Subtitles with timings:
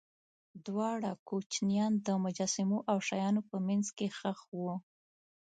[0.65, 4.73] دواړه کوچنیان د مجسمو او شیانو په منځ کې ښخ وو.